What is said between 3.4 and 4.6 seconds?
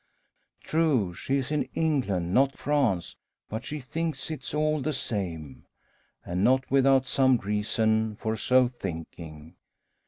but she thinks it is